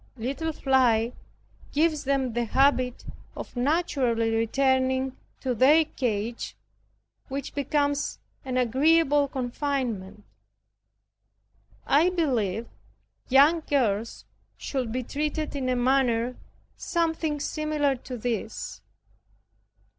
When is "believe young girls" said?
12.09-14.25